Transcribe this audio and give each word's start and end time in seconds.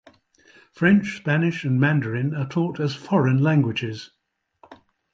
French, 0.71 1.17
Spanish, 1.17 1.63
and 1.63 1.79
Mandarin 1.79 2.33
are 2.33 2.49
taught 2.49 2.79
as 2.79 2.95
foreign 2.95 3.37
languages. 3.37 4.09